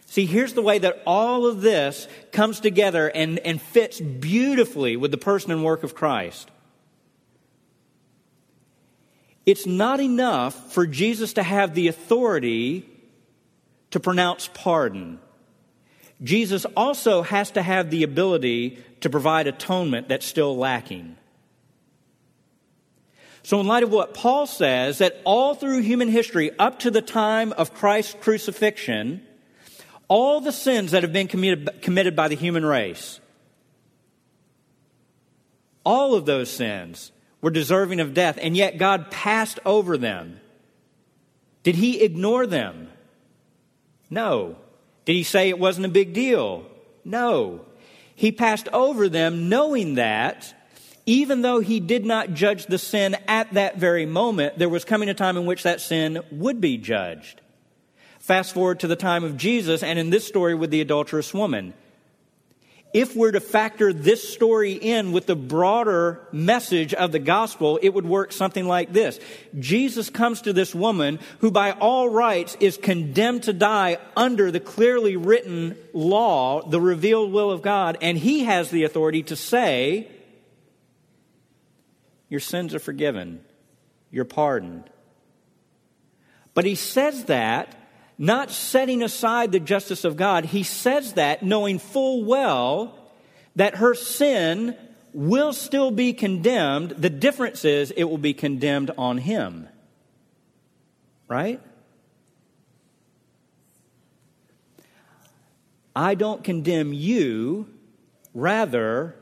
[0.10, 5.12] See, here's the way that all of this comes together and, and fits beautifully with
[5.12, 6.49] the person and work of Christ.
[9.45, 12.89] It's not enough for Jesus to have the authority
[13.91, 15.20] to pronounce pardon.
[16.24, 21.18] Jesus also has to have the ability to provide atonement that's still lacking.
[23.43, 27.03] So, in light of what Paul says, that all through human history, up to the
[27.03, 29.22] time of Christ's crucifixion,
[30.10, 33.22] all the sins that have been committed, committed by the human race,
[35.86, 40.41] all of those sins were deserving of death, and yet God passed over them.
[41.64, 42.89] Did he ignore them?
[44.10, 44.57] No.
[45.05, 46.66] Did he say it wasn't a big deal?
[47.05, 47.66] No.
[48.16, 50.53] He passed over them knowing that
[51.05, 55.10] even though he did not judge the sin at that very moment, there was coming
[55.10, 57.39] a time in which that sin would be judged.
[58.30, 61.74] Fast forward to the time of Jesus, and in this story with the adulterous woman.
[62.94, 67.90] If we're to factor this story in with the broader message of the gospel, it
[67.90, 69.20] would work something like this.
[69.58, 74.60] Jesus comes to this woman who by all rights is condemned to die under the
[74.60, 80.08] clearly written law, the revealed will of God, and he has the authority to say,
[82.28, 83.44] your sins are forgiven.
[84.12, 84.88] You're pardoned.
[86.54, 87.76] But he says that
[88.20, 92.93] not setting aside the justice of God, he says that knowing full well
[93.55, 94.76] that her sin
[95.13, 96.91] will still be condemned.
[96.91, 99.70] The difference is it will be condemned on him.
[101.30, 101.61] Right?
[105.95, 107.67] I don't condemn you,
[108.34, 109.15] rather,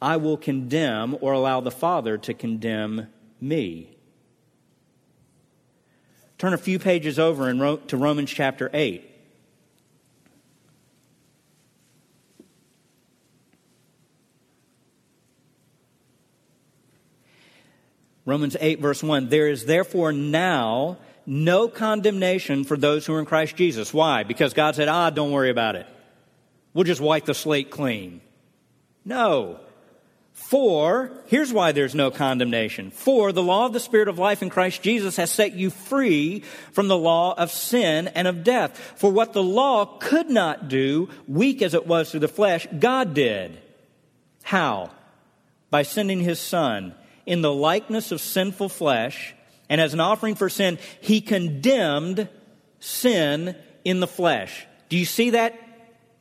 [0.00, 3.08] I will condemn or allow the Father to condemn
[3.40, 3.95] me.
[6.38, 9.12] Turn a few pages over and to Romans chapter 8.
[18.26, 19.28] Romans 8, verse 1.
[19.28, 23.94] There is therefore now no condemnation for those who are in Christ Jesus.
[23.94, 24.24] Why?
[24.24, 25.86] Because God said, ah, don't worry about it.
[26.74, 28.20] We'll just wipe the slate clean.
[29.04, 29.60] No.
[30.36, 32.92] For, here's why there's no condemnation.
[32.92, 36.44] For the law of the Spirit of life in Christ Jesus has set you free
[36.72, 38.78] from the law of sin and of death.
[38.96, 43.12] For what the law could not do, weak as it was through the flesh, God
[43.12, 43.58] did.
[44.44, 44.90] How?
[45.70, 49.34] By sending his Son in the likeness of sinful flesh,
[49.68, 52.28] and as an offering for sin, he condemned
[52.78, 54.64] sin in the flesh.
[54.90, 55.58] Do you see that?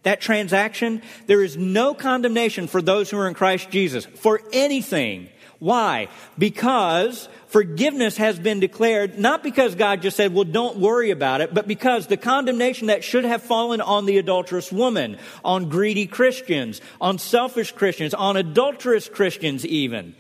[0.06, 1.02] That transaction?
[1.26, 5.30] There is no condemnation for those who are in Christ Jesus for anything.
[5.58, 6.10] Why?
[6.38, 11.56] Because forgiveness has been declared, not because God just said, well, don't worry about it,
[11.56, 16.82] but because the condemnation that should have fallen on the adulterous woman, on greedy Christians,
[17.02, 20.14] on selfish Christians, on adulterous Christians even,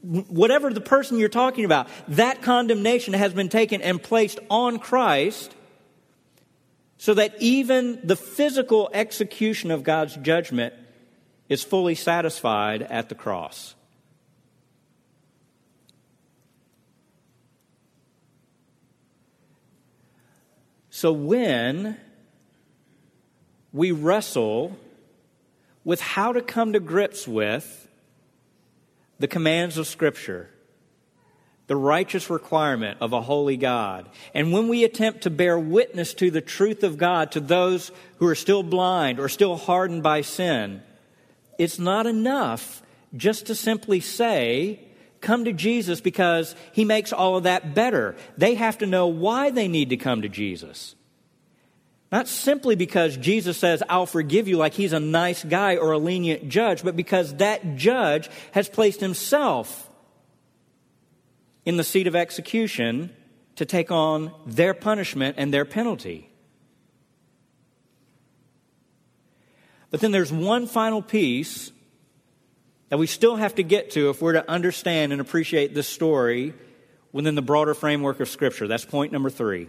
[0.00, 5.54] whatever the person you're talking about, that condemnation has been taken and placed on Christ
[6.98, 10.74] so that even the physical execution of God's judgment
[11.48, 13.74] is fully satisfied at the cross.
[20.90, 21.98] So when
[23.70, 24.78] we wrestle
[25.84, 27.86] with how to come to grips with
[29.18, 30.48] the commands of Scripture,
[31.66, 34.08] the righteous requirement of a holy God.
[34.34, 38.26] And when we attempt to bear witness to the truth of God to those who
[38.26, 40.82] are still blind or still hardened by sin,
[41.58, 42.82] it's not enough
[43.16, 44.80] just to simply say,
[45.22, 48.14] Come to Jesus because he makes all of that better.
[48.36, 50.94] They have to know why they need to come to Jesus.
[52.12, 55.98] Not simply because Jesus says, I'll forgive you like he's a nice guy or a
[55.98, 59.85] lenient judge, but because that judge has placed himself
[61.66, 63.10] in the seat of execution
[63.56, 66.30] to take on their punishment and their penalty.
[69.90, 71.72] But then there's one final piece
[72.88, 76.54] that we still have to get to if we're to understand and appreciate this story
[77.12, 78.68] within the broader framework of Scripture.
[78.68, 79.68] That's point number three.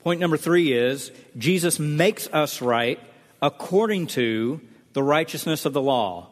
[0.00, 3.00] Point number three is Jesus makes us right
[3.40, 4.60] according to
[4.92, 6.30] the righteousness of the law.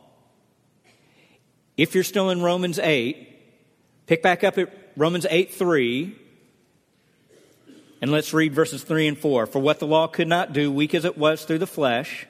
[1.76, 6.16] If you're still in Romans 8, pick back up at Romans 8 3,
[8.00, 9.46] and let's read verses 3 and 4.
[9.46, 12.26] For what the law could not do, weak as it was through the flesh,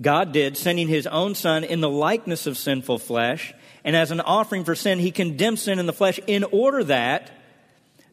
[0.00, 3.54] God did, sending his own Son in the likeness of sinful flesh,
[3.84, 7.30] and as an offering for sin, he condemned sin in the flesh in order that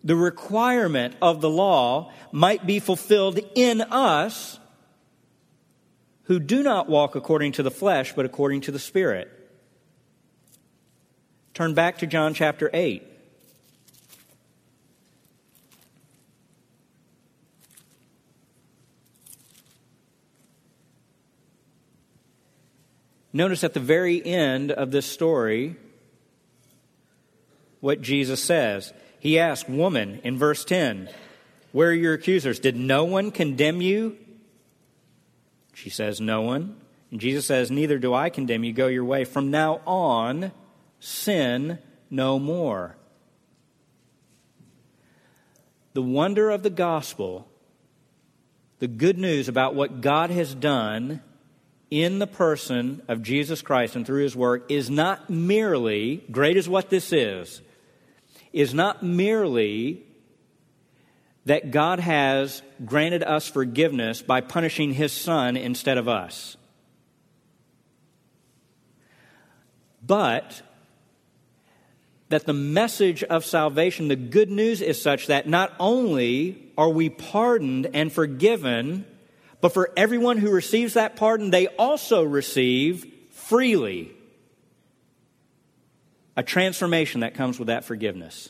[0.04, 4.60] the requirement of the law might be fulfilled in us
[6.24, 9.32] who do not walk according to the flesh, but according to the Spirit.
[11.56, 13.02] Turn back to John chapter 8.
[23.32, 25.78] Notice at the very end of this story
[27.80, 28.92] what Jesus says.
[29.22, 31.08] He asked, Woman, in verse 10,
[31.72, 32.60] Where are your accusers?
[32.60, 34.18] Did no one condemn you?
[35.74, 36.76] She says, No one.
[37.12, 38.74] And Jesus says, Neither do I condemn you.
[38.74, 39.24] Go your way.
[39.24, 40.52] From now on,
[41.06, 41.78] sin
[42.10, 42.98] no more.
[45.94, 47.48] The wonder of the gospel,
[48.80, 51.22] the good news about what God has done
[51.92, 56.68] in the person of Jesus Christ and through his work, is not merely, great as
[56.68, 57.62] what this is,
[58.52, 60.04] is not merely
[61.46, 66.58] that God has granted us forgiveness by punishing his son instead of us,
[70.02, 70.64] but
[72.30, 77.10] that the message of salvation, the good news is such that not only are we
[77.10, 79.06] pardoned and forgiven,
[79.62, 84.12] but for everyone who receives that pardon, they also receive freely
[86.36, 88.50] a transformation that comes with that forgiveness.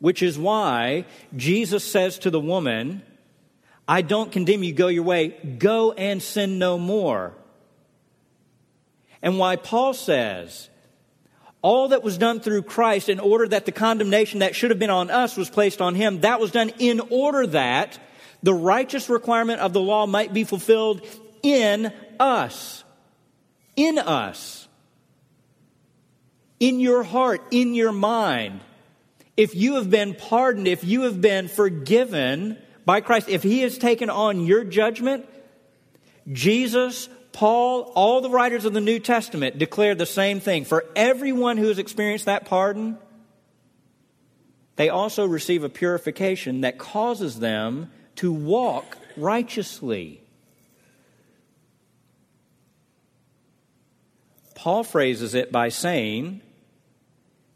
[0.00, 1.06] Which is why
[1.36, 3.02] Jesus says to the woman,
[3.86, 7.34] I don't condemn you, go your way, go and sin no more.
[9.22, 10.68] And why Paul says,
[11.68, 14.88] all that was done through Christ in order that the condemnation that should have been
[14.88, 17.98] on us was placed on him, that was done in order that
[18.42, 21.06] the righteous requirement of the law might be fulfilled
[21.42, 22.84] in us.
[23.76, 24.66] In us.
[26.58, 28.60] In your heart, in your mind,
[29.36, 32.56] if you have been pardoned, if you have been forgiven
[32.86, 35.26] by Christ, if He has taken on your judgment,
[36.32, 40.64] Jesus Paul, all the writers of the New Testament declare the same thing.
[40.64, 42.98] For everyone who has experienced that pardon,
[44.74, 50.20] they also receive a purification that causes them to walk righteously.
[54.56, 56.40] Paul phrases it by saying,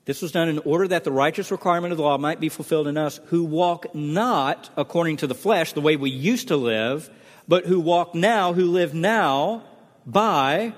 [0.04, 2.86] This was done in order that the righteous requirement of the law might be fulfilled
[2.86, 7.10] in us who walk not according to the flesh, the way we used to live,
[7.48, 9.64] but who walk now, who live now
[10.06, 10.74] by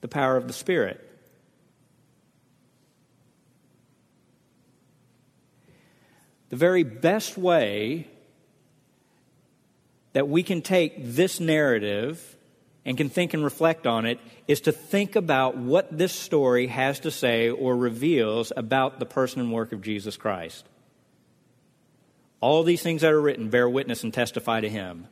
[0.00, 1.04] the power of the Spirit.
[6.50, 8.08] The very best way
[10.12, 12.36] that we can take this narrative
[12.84, 17.00] and can think and reflect on it is to think about what this story has
[17.00, 20.64] to say or reveals about the person and work of Jesus Christ.
[22.40, 25.06] All these things that are written bear witness and testify to him.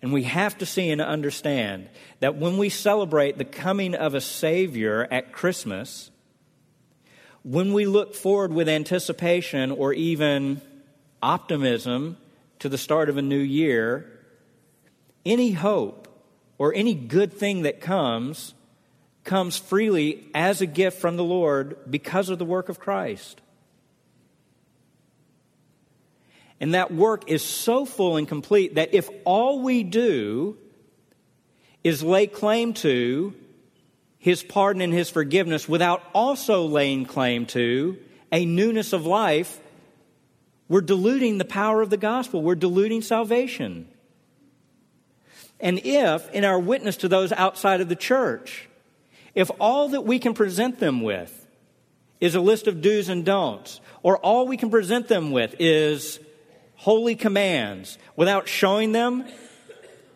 [0.00, 1.88] And we have to see and understand
[2.20, 6.10] that when we celebrate the coming of a Savior at Christmas,
[7.42, 10.60] when we look forward with anticipation or even
[11.22, 12.16] optimism
[12.60, 14.08] to the start of a new year,
[15.24, 16.08] any hope
[16.58, 18.54] or any good thing that comes
[19.24, 23.40] comes freely as a gift from the Lord because of the work of Christ.
[26.60, 30.56] And that work is so full and complete that if all we do
[31.84, 33.34] is lay claim to
[34.18, 37.96] his pardon and his forgiveness without also laying claim to
[38.32, 39.60] a newness of life,
[40.68, 42.42] we're diluting the power of the gospel.
[42.42, 43.88] We're diluting salvation.
[45.60, 48.68] And if, in our witness to those outside of the church,
[49.34, 51.46] if all that we can present them with
[52.20, 56.20] is a list of do's and don'ts, or all we can present them with is
[56.78, 59.24] holy commands, without showing them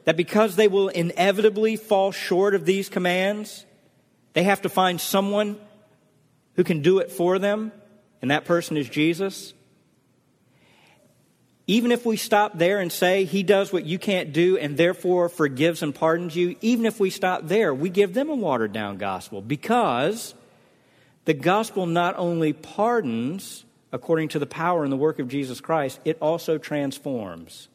[0.04, 3.66] that because they will inevitably fall short of these commands,
[4.32, 5.56] they have to find someone
[6.54, 7.72] who can do it for them,
[8.20, 9.54] and that person is Jesus.
[11.66, 15.28] Even if we stop there and say he does what you can't do and therefore
[15.28, 18.98] forgives and pardons you, even if we stop there, we give them a watered down
[18.98, 20.34] gospel because
[21.24, 26.00] the gospel not only pardons according to the power and the work of Jesus Christ,
[26.04, 27.68] it also transforms.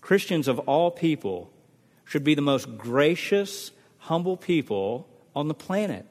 [0.00, 1.50] Christians of all people
[2.04, 6.06] should be the most gracious, humble people on the planet.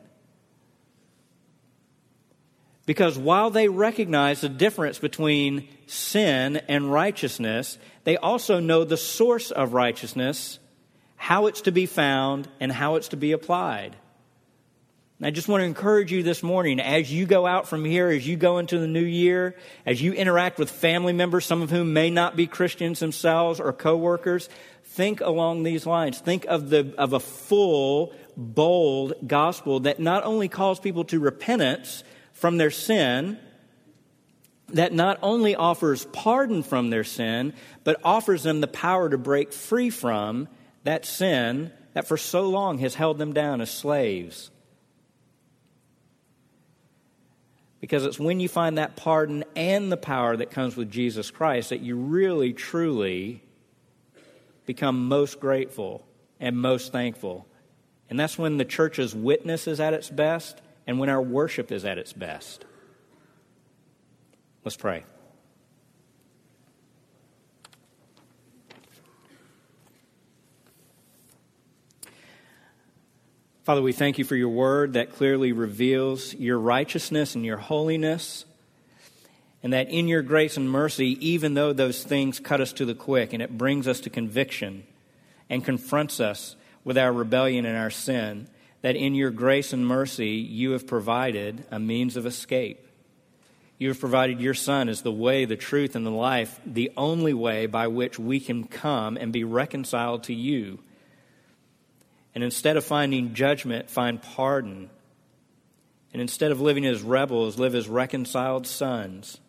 [2.87, 9.51] Because while they recognize the difference between sin and righteousness, they also know the source
[9.51, 10.57] of righteousness,
[11.15, 13.95] how it's to be found, and how it's to be applied.
[15.21, 18.09] And I just want to encourage you this morning as you go out from here,
[18.09, 19.55] as you go into the new year,
[19.85, 23.71] as you interact with family members, some of whom may not be Christians themselves or
[23.71, 24.49] coworkers,
[24.83, 26.17] think along these lines.
[26.17, 32.03] Think of, the, of a full, bold gospel that not only calls people to repentance
[32.33, 33.37] from their sin,
[34.69, 37.53] that not only offers pardon from their sin,
[37.83, 40.47] but offers them the power to break free from
[40.83, 44.49] that sin that for so long has held them down as slaves.
[47.81, 51.71] Because it's when you find that pardon and the power that comes with Jesus Christ
[51.71, 53.43] that you really, truly
[54.65, 56.05] become most grateful
[56.39, 57.47] and most thankful.
[58.09, 61.83] And that's when the church's witness is at its best and when our worship is
[61.83, 62.65] at its best.
[64.63, 65.03] Let's pray.
[73.71, 78.43] Father, we thank you for your word that clearly reveals your righteousness and your holiness,
[79.63, 82.93] and that in your grace and mercy, even though those things cut us to the
[82.93, 84.83] quick and it brings us to conviction
[85.49, 88.49] and confronts us with our rebellion and our sin,
[88.81, 92.85] that in your grace and mercy, you have provided a means of escape.
[93.77, 97.33] You have provided your Son as the way, the truth, and the life, the only
[97.33, 100.79] way by which we can come and be reconciled to you
[102.33, 104.89] and instead of finding judgment, find pardon.
[106.13, 109.39] And instead of living as rebels, live as reconciled sons.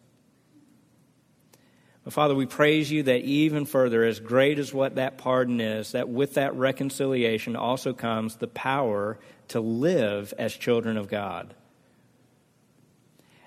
[2.05, 5.93] But Father, we praise you that even further, as great as what that pardon is,
[5.93, 9.19] that with that reconciliation also comes the power
[9.49, 11.55] to live as children of God.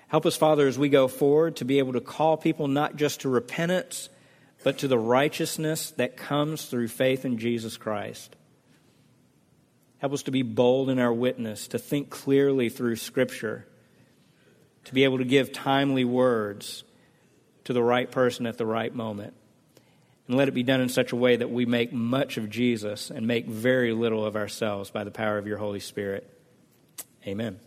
[0.08, 3.22] Help us, Father, as we go forward to be able to call people not just
[3.22, 4.08] to repentance,
[4.62, 8.35] but to the righteousness that comes through faith in Jesus Christ.
[10.06, 13.66] Help us to be bold in our witness, to think clearly through Scripture,
[14.84, 16.84] to be able to give timely words
[17.64, 19.34] to the right person at the right moment.
[20.28, 23.10] And let it be done in such a way that we make much of Jesus
[23.10, 26.32] and make very little of ourselves by the power of your Holy Spirit.
[27.26, 27.58] Amen.